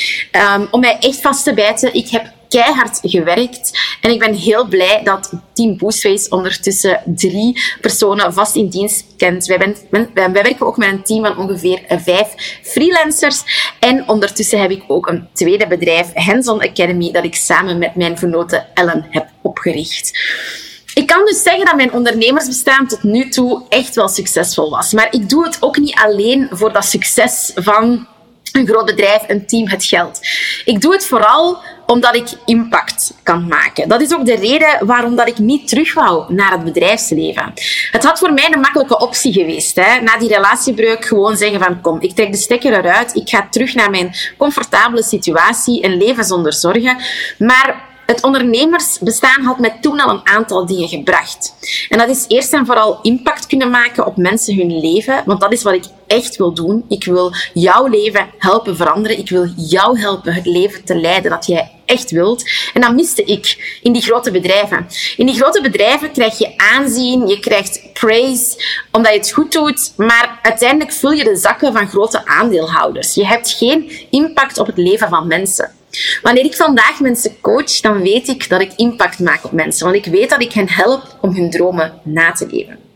Um, 0.57 0.69
om 0.71 0.81
mij 0.81 0.97
echt 1.01 1.21
vast 1.21 1.45
te 1.45 1.55
bijten. 1.55 1.95
Ik 1.95 2.09
heb 2.09 2.37
keihard 2.49 2.99
gewerkt. 3.03 3.97
En 4.01 4.11
ik 4.11 4.19
ben 4.19 4.35
heel 4.35 4.67
blij 4.67 5.01
dat 5.05 5.33
Team 5.53 5.77
Boostface 5.77 6.31
ondertussen 6.31 7.03
drie 7.07 7.61
personen 7.81 8.33
vast 8.33 8.57
in 8.57 8.69
dienst 8.69 9.05
kent. 9.17 9.47
Wij, 9.47 10.33
werken 10.33 10.67
ook 10.67 10.77
met 10.77 10.89
een 10.89 11.03
team 11.03 11.25
van 11.25 11.39
ongeveer 11.39 11.81
vijf 11.89 12.59
freelancers. 12.63 13.43
En 13.81 14.09
ondertussen 14.09 14.61
heb 14.61 14.71
ik 14.71 14.85
ook 14.87 15.09
een 15.09 15.29
tweede 15.33 15.67
bedrijf, 15.67 16.11
Hands-on 16.15 16.63
Academy, 16.63 17.13
dat 17.13 17.25
ik 17.25 17.35
samen 17.35 17.79
met 17.79 17.95
mijn 17.95 18.19
vernote 18.19 18.67
Ellen 18.75 19.07
heb 19.11 19.29
opgericht. 19.43 20.13
Ik 20.95 21.07
kan 21.07 21.25
dus 21.25 21.43
zeggen 21.43 21.65
dat 21.65 21.77
mijn 21.77 21.93
ondernemersbestaan 21.93 22.87
tot 22.87 23.03
nu 23.03 23.29
toe 23.29 23.63
echt 23.69 23.95
wel 23.95 24.09
succesvol 24.09 24.71
was. 24.71 24.93
Maar 24.93 25.09
ik 25.11 25.29
doe 25.29 25.45
het 25.45 25.57
ook 25.61 25.79
niet 25.79 25.95
alleen 25.95 26.49
voor 26.51 26.73
dat 26.73 26.85
succes 26.85 27.53
van 27.55 28.07
een 28.53 28.67
groot 28.67 28.87
bedrijf, 28.87 29.23
een 29.27 29.47
team, 29.47 29.69
het 29.69 29.85
geld. 29.85 30.21
Ik 30.65 30.81
doe 30.81 30.93
het 30.93 31.07
vooral 31.07 31.59
omdat 31.91 32.15
ik 32.15 32.29
impact 32.45 33.15
kan 33.23 33.47
maken. 33.47 33.89
Dat 33.89 34.01
is 34.01 34.15
ook 34.15 34.25
de 34.25 34.37
reden 34.37 34.87
waarom 34.87 35.17
dat 35.17 35.29
ik 35.29 35.39
niet 35.39 35.69
terug 35.69 35.95
wou 35.95 36.35
naar 36.35 36.51
het 36.51 36.65
bedrijfsleven. 36.65 37.53
Het 37.91 38.05
had 38.05 38.19
voor 38.19 38.33
mij 38.33 38.49
een 38.53 38.61
makkelijke 38.61 38.99
optie 38.99 39.33
geweest. 39.33 39.77
Hè? 39.77 40.01
Na 40.01 40.19
die 40.19 40.29
relatiebreuk 40.29 41.05
gewoon 41.05 41.37
zeggen 41.37 41.61
van 41.61 41.81
kom, 41.81 42.01
ik 42.01 42.15
trek 42.15 42.33
de 42.33 42.39
stekker 42.39 42.73
eruit, 42.73 43.15
ik 43.15 43.29
ga 43.29 43.47
terug 43.51 43.75
naar 43.75 43.91
mijn 43.91 44.15
comfortabele 44.37 45.03
situatie, 45.03 45.85
een 45.85 45.97
leven 45.97 46.25
zonder 46.25 46.53
zorgen. 46.53 46.97
Maar 47.39 47.88
het 48.09 48.23
ondernemersbestaan 48.23 49.43
had 49.43 49.59
mij 49.59 49.79
toen 49.81 50.01
al 50.01 50.11
een 50.11 50.27
aantal 50.27 50.67
dingen 50.67 50.89
gebracht. 50.89 51.55
En 51.89 51.99
dat 51.99 52.09
is 52.09 52.25
eerst 52.29 52.53
en 52.53 52.67
vooral 52.67 52.99
impact 53.03 53.47
kunnen 53.47 53.71
maken 53.71 54.07
op 54.07 54.17
mensen 54.17 54.57
hun 54.57 54.81
leven, 54.81 55.23
want 55.27 55.41
dat 55.41 55.53
is 55.53 55.63
wat 55.63 55.75
ik 55.75 55.85
echt 56.07 56.37
wil 56.37 56.55
doen. 56.55 56.85
Ik 56.89 57.05
wil 57.05 57.33
jouw 57.55 57.87
leven 57.87 58.27
helpen 58.39 58.77
veranderen. 58.77 59.19
Ik 59.19 59.29
wil 59.29 59.47
jou 59.57 60.01
helpen 60.01 60.35
het 60.35 60.47
leven 60.47 60.85
te 60.85 60.95
leiden 60.95 61.31
dat 61.31 61.47
jij 61.47 61.73
echt 61.87 62.11
wilt. 62.11 62.45
En 62.75 62.81
dat 62.81 62.95
miste 62.95 63.25
ik 63.25 63.79
in 63.83 63.93
die 63.93 64.03
grote 64.03 64.31
bedrijven. 64.31 64.87
In 65.17 65.27
die 65.27 65.35
grote 65.35 65.61
bedrijven 65.61 66.13
krijg 66.13 66.39
je 66.39 66.53
aanzien, 66.57 67.27
je 67.27 67.39
krijgt 67.39 67.93
praise, 67.93 68.65
omdat 68.93 69.13
je 69.13 69.19
het 69.19 69.33
goed 69.33 69.53
doet, 69.53 69.93
maar 69.97 70.39
uiteindelijk 70.43 70.93
vul 70.93 71.13
je 71.13 71.25
de 71.25 71.37
zakken 71.37 71.73
van 71.73 71.89
grote 71.89 72.27
aandeelhouders. 72.27 73.15
Je 73.15 73.27
hebt 73.27 73.51
geen 73.51 73.93
impact 74.11 74.59
op 74.59 74.67
het 74.67 74.77
leven 74.77 75.09
van 75.09 75.27
mensen. 75.27 75.78
Wanneer 76.23 76.45
ik 76.45 76.55
vandaag 76.55 77.01
mensen 77.01 77.41
coach, 77.41 77.81
dan 77.81 78.03
weet 78.03 78.29
ik 78.29 78.49
dat 78.49 78.61
ik 78.61 78.73
impact 78.77 79.19
maak 79.19 79.45
op 79.45 79.53
mensen. 79.53 79.85
Want 79.91 80.07
ik 80.07 80.13
weet 80.13 80.31
dat 80.31 80.43
ik 80.43 80.53
hen 80.53 80.69
help 80.69 81.17
om 81.21 81.35
hun 81.35 81.51
dromen 81.51 82.01
na 82.05 82.33
te 82.33 82.47
leven. 82.51 82.88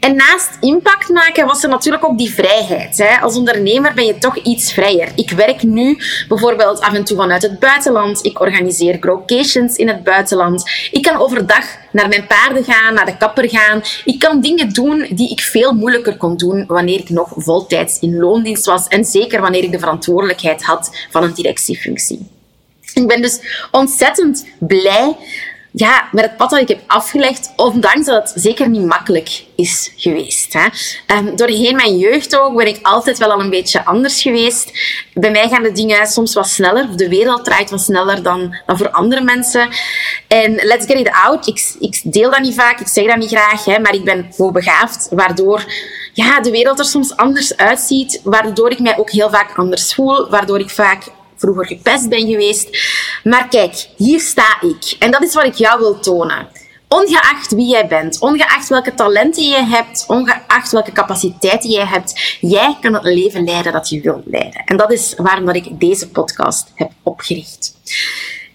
En 0.00 0.16
naast 0.16 0.50
impact 0.60 1.08
maken 1.08 1.46
was 1.46 1.62
er 1.62 1.68
natuurlijk 1.68 2.04
ook 2.04 2.18
die 2.18 2.34
vrijheid. 2.34 2.98
Hè. 2.98 3.20
Als 3.20 3.36
ondernemer 3.36 3.94
ben 3.94 4.06
je 4.06 4.18
toch 4.18 4.36
iets 4.36 4.72
vrijer. 4.72 5.08
Ik 5.14 5.30
werk 5.30 5.62
nu 5.62 5.98
bijvoorbeeld 6.28 6.80
af 6.80 6.94
en 6.94 7.04
toe 7.04 7.16
vanuit 7.16 7.42
het 7.42 7.58
buitenland. 7.58 8.24
Ik 8.24 8.40
organiseer 8.40 8.96
growcations 9.00 9.76
in 9.76 9.88
het 9.88 10.04
buitenland. 10.04 10.70
Ik 10.90 11.02
kan 11.02 11.16
overdag 11.16 11.64
naar 11.92 12.08
mijn 12.08 12.26
paarden 12.26 12.64
gaan, 12.64 12.94
naar 12.94 13.06
de 13.06 13.16
kapper 13.16 13.48
gaan. 13.48 13.82
Ik 14.04 14.18
kan 14.18 14.40
dingen 14.40 14.72
doen 14.72 15.06
die 15.10 15.30
ik 15.30 15.40
veel 15.40 15.72
moeilijker 15.72 16.16
kon 16.16 16.36
doen 16.36 16.64
wanneer 16.66 16.98
ik 16.98 17.08
nog 17.08 17.32
voltijds 17.36 17.98
in 17.98 18.16
loondienst 18.16 18.66
was. 18.66 18.88
En 18.88 19.04
zeker 19.04 19.40
wanneer 19.40 19.62
ik 19.62 19.72
de 19.72 19.78
verantwoordelijkheid 19.78 20.64
had 20.64 21.06
van 21.10 21.22
een 21.22 21.34
directiefunctie. 21.34 22.34
Ik 22.94 23.06
ben 23.06 23.22
dus 23.22 23.40
ontzettend 23.70 24.46
blij 24.58 25.16
ja, 25.78 26.08
met 26.12 26.24
het 26.24 26.36
pad 26.36 26.50
dat 26.50 26.60
ik 26.60 26.68
heb 26.68 26.80
afgelegd, 26.86 27.52
ondanks 27.56 28.06
dat 28.06 28.32
het 28.32 28.42
zeker 28.42 28.68
niet 28.68 28.84
makkelijk 28.84 29.44
is 29.56 29.92
geweest. 29.96 30.52
Hè. 30.52 30.66
Um, 31.16 31.36
doorheen 31.36 31.76
mijn 31.76 31.98
jeugd 31.98 32.36
ook 32.36 32.56
ben 32.56 32.66
ik 32.66 32.78
altijd 32.82 33.18
wel 33.18 33.32
al 33.32 33.40
een 33.40 33.50
beetje 33.50 33.84
anders 33.84 34.22
geweest. 34.22 34.70
Bij 35.14 35.30
mij 35.30 35.48
gaan 35.48 35.62
de 35.62 35.72
dingen 35.72 36.06
soms 36.06 36.34
wat 36.34 36.48
sneller, 36.48 36.88
of 36.88 36.94
de 36.94 37.08
wereld 37.08 37.44
draait 37.44 37.70
wat 37.70 37.80
sneller 37.80 38.22
dan, 38.22 38.56
dan 38.66 38.76
voor 38.76 38.90
andere 38.90 39.20
mensen. 39.20 39.68
En 40.28 40.54
let's 40.54 40.86
get 40.86 40.98
it 40.98 41.10
out. 41.10 41.46
Ik, 41.46 41.74
ik 41.78 42.00
deel 42.04 42.30
dat 42.30 42.40
niet 42.40 42.54
vaak, 42.54 42.80
ik 42.80 42.88
zeg 42.88 43.06
dat 43.06 43.16
niet 43.16 43.30
graag, 43.30 43.64
hè, 43.64 43.78
maar 43.78 43.94
ik 43.94 44.04
ben 44.04 44.28
hoogbegaafd, 44.36 45.08
waardoor 45.10 45.64
ja, 46.12 46.40
de 46.40 46.50
wereld 46.50 46.78
er 46.78 46.84
soms 46.84 47.16
anders 47.16 47.56
uitziet, 47.56 48.20
waardoor 48.24 48.70
ik 48.70 48.78
mij 48.78 48.98
ook 48.98 49.10
heel 49.10 49.30
vaak 49.30 49.58
anders 49.58 49.94
voel, 49.94 50.30
waardoor 50.30 50.58
ik 50.58 50.70
vaak 50.70 51.02
vroeger 51.36 51.66
gepest 51.66 52.08
ben 52.08 52.26
geweest. 52.26 52.68
Maar 53.28 53.48
kijk, 53.48 53.88
hier 53.96 54.20
sta 54.20 54.60
ik. 54.60 54.96
En 54.98 55.10
dat 55.10 55.22
is 55.22 55.34
wat 55.34 55.44
ik 55.44 55.54
jou 55.54 55.80
wil 55.80 55.98
tonen. 55.98 56.48
Ongeacht 56.88 57.54
wie 57.54 57.68
jij 57.68 57.86
bent, 57.86 58.20
ongeacht 58.20 58.68
welke 58.68 58.94
talenten 58.94 59.42
je 59.42 59.64
hebt, 59.64 60.04
ongeacht 60.08 60.72
welke 60.72 60.92
capaciteiten 60.92 61.70
jij 61.70 61.84
hebt, 61.84 62.36
jij 62.40 62.76
kan 62.80 62.94
het 62.94 63.02
leven 63.02 63.44
leiden 63.44 63.72
dat 63.72 63.88
je 63.88 64.00
wilt 64.00 64.26
leiden. 64.26 64.62
En 64.64 64.76
dat 64.76 64.92
is 64.92 65.14
waarom 65.16 65.46
dat 65.46 65.56
ik 65.56 65.80
deze 65.80 66.08
podcast 66.08 66.72
heb 66.74 66.90
opgericht. 67.02 67.74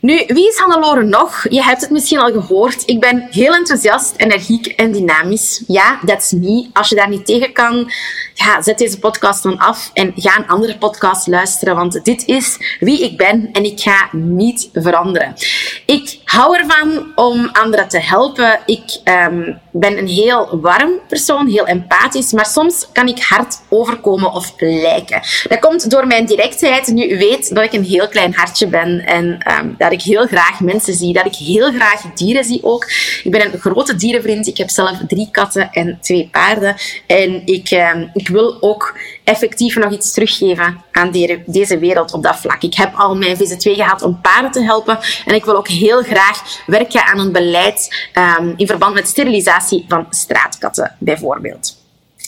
Nu, 0.01 0.23
wie 0.27 0.47
is 0.47 0.57
Hannelore 0.57 1.03
nog? 1.03 1.45
Je 1.49 1.63
hebt 1.63 1.81
het 1.81 1.89
misschien 1.89 2.19
al 2.19 2.31
gehoord. 2.31 2.83
Ik 2.85 2.99
ben 2.99 3.27
heel 3.31 3.53
enthousiast, 3.53 4.13
energiek 4.17 4.67
en 4.67 4.91
dynamisch. 4.91 5.63
Ja, 5.67 5.99
that's 6.05 6.31
me. 6.31 6.69
Als 6.73 6.89
je 6.89 6.95
daar 6.95 7.09
niet 7.09 7.25
tegen 7.25 7.53
kan, 7.53 7.91
ja, 8.33 8.61
zet 8.61 8.77
deze 8.77 8.99
podcast 8.99 9.43
dan 9.43 9.57
af 9.57 9.91
en 9.93 10.13
ga 10.15 10.37
een 10.37 10.47
andere 10.47 10.77
podcast 10.77 11.27
luisteren, 11.27 11.75
want 11.75 12.05
dit 12.05 12.25
is 12.25 12.77
wie 12.79 13.03
ik 13.03 13.17
ben 13.17 13.49
en 13.51 13.63
ik 13.63 13.79
ga 13.79 14.09
niet 14.11 14.69
veranderen. 14.73 15.33
Ik 15.85 16.19
hou 16.23 16.57
ervan 16.57 17.11
om 17.15 17.49
anderen 17.51 17.87
te 17.87 17.99
helpen. 17.99 18.59
Ik 18.65 19.01
um, 19.03 19.59
ben 19.71 19.97
een 19.97 20.07
heel 20.07 20.59
warm 20.61 20.91
persoon, 21.07 21.47
heel 21.47 21.65
empathisch, 21.65 22.31
maar 22.31 22.45
soms 22.45 22.87
kan 22.93 23.07
ik 23.07 23.23
hard 23.23 23.61
overkomen 23.69 24.31
of 24.31 24.53
lijken. 24.57 25.21
Dat 25.47 25.59
komt 25.59 25.89
door 25.89 26.07
mijn 26.07 26.25
directheid. 26.25 26.87
Nu 26.87 27.17
weet 27.17 27.55
dat 27.55 27.63
ik 27.63 27.73
een 27.73 27.83
heel 27.83 28.07
klein 28.07 28.33
hartje 28.33 28.67
ben 28.67 29.05
en 29.05 29.25
um, 29.59 29.75
ik 29.91 30.01
heel 30.01 30.27
graag 30.27 30.59
mensen 30.59 30.93
zie, 30.93 31.13
dat 31.13 31.25
ik 31.25 31.35
heel 31.35 31.71
graag 31.71 32.01
dieren 32.13 32.43
zie 32.43 32.63
ook. 32.63 32.91
Ik 33.23 33.31
ben 33.31 33.53
een 33.53 33.59
grote 33.59 33.95
dierenvriend. 33.95 34.47
Ik 34.47 34.57
heb 34.57 34.69
zelf 34.69 34.97
drie 35.07 35.27
katten 35.31 35.71
en 35.71 35.97
twee 36.01 36.29
paarden 36.31 36.75
en 37.07 37.45
ik, 37.45 37.71
um, 37.71 38.09
ik 38.13 38.27
wil 38.27 38.57
ook 38.61 38.97
effectief 39.23 39.75
nog 39.75 39.91
iets 39.91 40.11
teruggeven 40.13 40.83
aan 40.91 41.11
deze 41.45 41.79
wereld 41.79 42.13
op 42.13 42.23
dat 42.23 42.35
vlak. 42.35 42.63
Ik 42.63 42.75
heb 42.75 42.93
al 42.95 43.15
mijn 43.15 43.37
VZ2 43.37 43.57
gehad 43.57 44.01
om 44.01 44.21
paarden 44.21 44.51
te 44.51 44.63
helpen 44.63 44.99
en 45.25 45.35
ik 45.35 45.45
wil 45.45 45.55
ook 45.55 45.67
heel 45.67 46.03
graag 46.03 46.63
werken 46.65 47.05
aan 47.05 47.19
een 47.19 47.31
beleid 47.31 48.09
um, 48.39 48.53
in 48.57 48.67
verband 48.67 48.93
met 48.93 49.07
sterilisatie 49.07 49.85
van 49.87 50.05
straatkatten 50.09 50.95
bijvoorbeeld. 50.99 51.79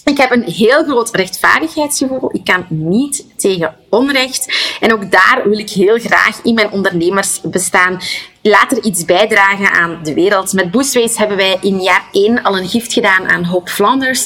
Ik 0.06 0.18
heb 0.18 0.32
een 0.32 0.44
heel 0.44 0.84
groot 0.84 1.16
rechtvaardigheidsgevoel. 1.16 2.30
Ik 2.36 2.44
kan 2.44 2.66
niet 2.70 3.26
tegen 3.44 3.76
onrecht. 3.90 4.76
En 4.80 4.94
ook 4.94 5.12
daar 5.12 5.42
wil 5.44 5.60
ik 5.60 5.70
heel 5.70 6.00
graag 6.00 6.40
in 6.44 6.54
mijn 6.54 6.72
ondernemersbestaan 6.72 8.00
later 8.44 8.84
iets 8.84 9.06
bijdragen 9.06 9.72
aan 9.72 10.00
de 10.04 10.14
wereld. 10.14 10.54
Met 10.54 10.72
Boostways 10.72 11.18
hebben 11.18 11.38
wij 11.38 11.58
in 11.62 11.82
jaar 11.82 12.04
1 12.12 12.44
al 12.44 12.58
een 12.58 12.68
gift 12.68 12.94
gedaan 12.94 13.30
aan 13.30 13.44
Hope 13.44 13.72
Flanders. 13.72 14.26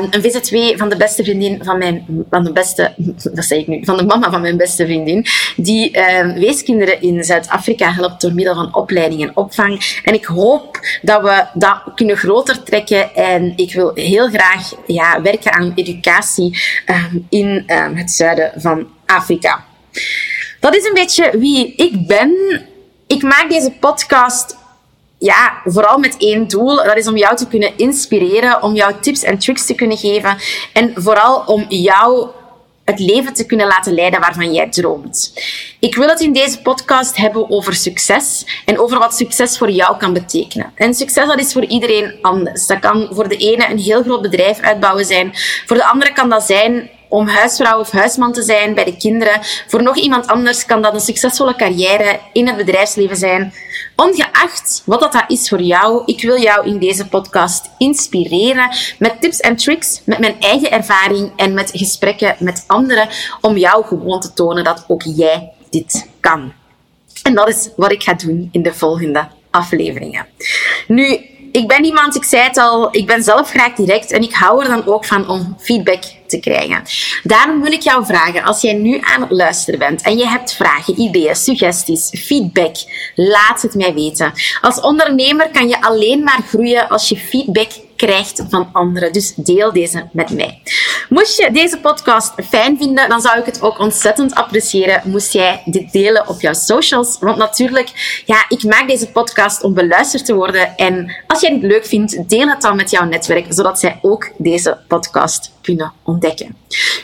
Um, 0.00 0.06
een 0.10 0.22
VZW 0.22 0.78
van 0.78 0.88
de 0.88 0.96
beste 0.96 1.24
vriendin 1.24 1.64
van 1.64 1.78
mijn, 1.78 2.24
van 2.30 2.44
de 2.44 2.52
beste, 2.52 2.94
wat 3.34 3.44
zeg 3.44 3.58
ik 3.58 3.66
nu, 3.66 3.84
van 3.84 3.96
de 3.96 4.04
mama 4.04 4.30
van 4.30 4.40
mijn 4.40 4.56
beste 4.56 4.84
vriendin, 4.84 5.26
die 5.56 5.98
um, 6.18 6.34
weeskinderen 6.34 7.00
in 7.00 7.24
Zuid-Afrika 7.24 7.92
helpt 7.92 8.20
door 8.20 8.34
middel 8.34 8.54
van 8.54 8.74
opleiding 8.74 9.22
en 9.22 9.36
opvang. 9.36 10.00
En 10.04 10.14
ik 10.14 10.24
hoop 10.24 10.80
dat 11.02 11.22
we 11.22 11.44
dat 11.54 11.82
kunnen 11.94 12.16
groter 12.16 12.62
trekken 12.62 13.14
en 13.14 13.52
ik 13.56 13.72
wil 13.72 13.90
heel 13.94 14.28
graag 14.28 14.72
ja, 14.86 15.22
werken 15.22 15.52
aan 15.52 15.72
educatie 15.74 16.58
um, 16.86 17.26
in 17.28 17.64
het 17.94 18.10
zuiden 18.10 18.45
van 18.56 18.88
Afrika. 19.06 19.64
Dat 20.60 20.76
is 20.76 20.84
een 20.84 20.94
beetje 20.94 21.38
wie 21.38 21.74
ik 21.76 22.06
ben 22.06 22.34
ik 23.06 23.22
maak 23.22 23.50
deze 23.50 23.72
podcast 23.80 24.56
ja, 25.18 25.60
vooral 25.64 25.98
met 25.98 26.16
één 26.18 26.48
doel. 26.48 26.76
Dat 26.76 26.96
is 26.96 27.06
om 27.06 27.16
jou 27.16 27.36
te 27.36 27.46
kunnen 27.46 27.72
inspireren, 27.76 28.62
om 28.62 28.74
jou 28.74 28.94
tips 29.00 29.22
en 29.22 29.38
tricks 29.38 29.66
te 29.66 29.74
kunnen 29.74 29.96
geven 29.96 30.36
en 30.72 30.92
vooral 30.94 31.42
om 31.46 31.64
jou 31.68 32.28
het 32.84 32.98
leven 32.98 33.34
te 33.34 33.46
kunnen 33.46 33.66
laten 33.66 33.94
leiden 33.94 34.20
waarvan 34.20 34.52
jij 34.52 34.70
droomt. 34.70 35.32
Ik 35.80 35.94
wil 35.94 36.08
het 36.08 36.20
in 36.20 36.32
deze 36.32 36.62
podcast 36.62 37.16
hebben 37.16 37.50
over 37.50 37.74
succes 37.74 38.46
en 38.64 38.78
over 38.78 38.98
wat 38.98 39.16
succes 39.16 39.58
voor 39.58 39.70
jou 39.70 39.96
kan 39.96 40.12
betekenen. 40.12 40.72
En 40.74 40.94
succes 40.94 41.26
dat 41.26 41.38
is 41.38 41.52
voor 41.52 41.64
iedereen 41.64 42.14
anders. 42.22 42.66
Dat 42.66 42.78
kan 42.78 43.08
voor 43.10 43.28
de 43.28 43.36
ene 43.36 43.70
een 43.70 43.78
heel 43.78 44.02
groot 44.02 44.22
bedrijf 44.22 44.60
uitbouwen 44.60 45.04
zijn. 45.04 45.30
Voor 45.66 45.76
de 45.76 45.86
andere 45.86 46.12
kan 46.12 46.28
dat 46.28 46.42
zijn 46.42 46.90
om 47.08 47.28
huisvrouw 47.28 47.80
of 47.80 47.90
huisman 47.90 48.32
te 48.32 48.42
zijn 48.42 48.74
bij 48.74 48.84
de 48.84 48.96
kinderen. 48.96 49.40
Voor 49.66 49.82
nog 49.82 49.96
iemand 49.96 50.26
anders 50.26 50.66
kan 50.66 50.82
dat 50.82 50.94
een 50.94 51.00
succesvolle 51.00 51.56
carrière 51.56 52.20
in 52.32 52.46
het 52.46 52.56
bedrijfsleven 52.56 53.16
zijn. 53.16 53.54
Ongeacht 53.96 54.82
wat 54.84 55.00
dat 55.00 55.24
is 55.28 55.48
voor 55.48 55.60
jou, 55.60 56.02
ik 56.06 56.22
wil 56.22 56.40
jou 56.40 56.66
in 56.66 56.78
deze 56.78 57.08
podcast 57.08 57.70
inspireren 57.78 58.70
met 58.98 59.20
tips 59.20 59.40
en 59.40 59.56
tricks, 59.56 60.02
met 60.04 60.18
mijn 60.18 60.40
eigen 60.40 60.70
ervaring 60.70 61.32
en 61.36 61.54
met 61.54 61.70
gesprekken 61.74 62.36
met 62.38 62.64
anderen 62.66 63.08
om 63.40 63.56
jou 63.56 63.84
gewoon 63.84 64.20
te 64.20 64.32
tonen 64.32 64.64
dat 64.64 64.84
ook 64.88 65.02
jij 65.02 65.52
dit 65.70 66.08
kan. 66.20 66.52
En 67.22 67.34
dat 67.34 67.48
is 67.48 67.68
wat 67.76 67.92
ik 67.92 68.02
ga 68.02 68.14
doen 68.14 68.48
in 68.52 68.62
de 68.62 68.74
volgende 68.74 69.28
afleveringen. 69.50 70.26
Nu, 70.88 71.20
ik 71.52 71.68
ben 71.68 71.84
iemand, 71.84 72.16
ik 72.16 72.24
zei 72.24 72.42
het 72.42 72.56
al, 72.56 72.88
ik 72.90 73.06
ben 73.06 73.22
zelf 73.22 73.50
graag 73.50 73.74
direct 73.74 74.12
en 74.12 74.22
ik 74.22 74.34
hou 74.34 74.62
er 74.62 74.68
dan 74.68 74.86
ook 74.86 75.04
van 75.04 75.28
om 75.28 75.56
feedback 75.58 76.04
te 76.26 76.40
krijgen. 76.40 76.82
Daarom 77.22 77.62
wil 77.62 77.72
ik 77.72 77.82
jou 77.82 78.06
vragen, 78.06 78.42
als 78.42 78.60
jij 78.60 78.72
nu 78.72 79.00
aan 79.02 79.20
het 79.20 79.30
luisteren 79.30 79.78
bent 79.78 80.02
en 80.02 80.16
je 80.16 80.26
hebt 80.26 80.54
vragen, 80.54 81.00
ideeën, 81.00 81.36
suggesties, 81.36 82.10
feedback, 82.26 82.76
laat 83.14 83.62
het 83.62 83.74
mij 83.74 83.94
weten. 83.94 84.32
Als 84.60 84.80
ondernemer 84.80 85.48
kan 85.50 85.68
je 85.68 85.82
alleen 85.82 86.22
maar 86.22 86.40
groeien 86.48 86.88
als 86.88 87.08
je 87.08 87.16
feedback 87.16 87.70
krijgt 87.96 88.44
van 88.48 88.68
anderen. 88.72 89.12
Dus 89.12 89.32
deel 89.36 89.72
deze 89.72 90.08
met 90.12 90.30
mij. 90.30 90.62
Moest 91.08 91.38
je 91.38 91.50
deze 91.52 91.78
podcast 91.78 92.32
fijn 92.48 92.78
vinden, 92.78 93.08
dan 93.08 93.20
zou 93.20 93.38
ik 93.38 93.44
het 93.44 93.62
ook 93.62 93.78
ontzettend 93.78 94.34
appreciëren 94.34 95.02
moest 95.04 95.32
jij 95.32 95.62
dit 95.64 95.92
delen 95.92 96.28
op 96.28 96.40
jouw 96.40 96.52
socials. 96.52 97.16
Want 97.20 97.36
natuurlijk, 97.36 98.22
ja, 98.26 98.44
ik 98.48 98.62
maak 98.62 98.88
deze 98.88 99.10
podcast 99.10 99.62
om 99.62 99.74
beluisterd 99.74 100.24
te 100.24 100.34
worden. 100.34 100.76
En 100.76 101.16
als 101.26 101.40
jij 101.40 101.50
dit 101.50 101.62
leuk 101.62 101.86
vindt, 101.86 102.28
deel 102.28 102.48
het 102.48 102.60
dan 102.60 102.76
met 102.76 102.90
jouw 102.90 103.04
netwerk, 103.04 103.46
zodat 103.48 103.78
zij 103.78 103.98
ook 104.02 104.30
deze 104.38 104.78
podcast 104.88 105.52
kunnen 105.62 105.92
ontdekken. 106.02 106.56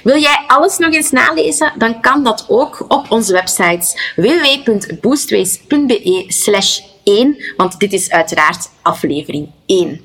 Wil 0.03 0.19
jij 0.19 0.45
alles 0.47 0.79
nog 0.79 0.95
eens 0.95 1.11
nalezen? 1.11 1.73
Dan 1.79 2.01
kan 2.01 2.25
dat 2.25 2.45
ook 2.49 2.85
op 2.89 3.11
onze 3.11 3.33
websites 3.33 4.13
www.boostways.be 4.17 6.25
slash 6.29 6.81
1, 7.05 7.37
want 7.57 7.81
dit 7.81 7.93
is 7.93 8.11
uiteraard 8.11 8.69
aflevering 8.83 9.51
1. 9.67 10.01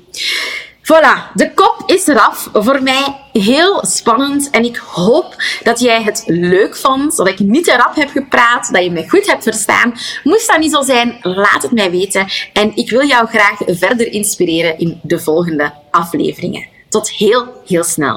Voilà, 0.92 1.32
de 1.34 1.54
kop 1.54 1.82
is 1.86 2.06
eraf. 2.06 2.48
Voor 2.52 2.82
mij 2.82 3.16
heel 3.32 3.84
spannend 3.86 4.50
en 4.50 4.64
ik 4.64 4.76
hoop 4.76 5.36
dat 5.62 5.80
jij 5.80 6.02
het 6.02 6.22
leuk 6.26 6.76
vond, 6.76 7.16
dat 7.16 7.28
ik 7.28 7.38
niet 7.38 7.64
te 7.64 7.76
rap 7.76 7.94
heb 7.94 8.08
gepraat, 8.08 8.72
dat 8.72 8.84
je 8.84 8.90
me 8.90 9.08
goed 9.08 9.26
hebt 9.26 9.42
verstaan. 9.42 9.94
Moest 10.22 10.48
dat 10.48 10.58
niet 10.58 10.72
zo 10.72 10.82
zijn, 10.82 11.18
laat 11.22 11.62
het 11.62 11.72
mij 11.72 11.90
weten 11.90 12.26
en 12.52 12.76
ik 12.76 12.90
wil 12.90 13.06
jou 13.06 13.26
graag 13.26 13.58
verder 13.66 14.12
inspireren 14.12 14.78
in 14.78 15.00
de 15.02 15.18
volgende 15.18 15.72
afleveringen. 15.90 16.66
Tot 16.88 17.10
heel, 17.10 17.62
heel 17.66 17.84
snel. 17.84 18.16